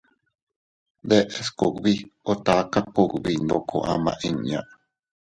Deʼes 1.09 1.47
kugbi 1.57 1.93
o 2.31 2.33
taka 2.45 2.79
kugbi 2.95 3.33
ndoko 3.45 3.75
ama 3.93 4.13
inña. 4.29 4.61